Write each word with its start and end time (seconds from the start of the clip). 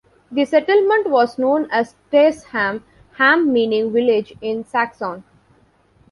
The 0.31 0.45
settlement 0.45 1.11
was 1.11 1.37
known 1.37 1.67
as 1.69 1.93
"Taceham"- 2.11 2.81
"ham" 3.17 3.53
meaning 3.53 3.93
village 3.93 4.33
in 4.41 4.63
Saxon. 4.63 5.23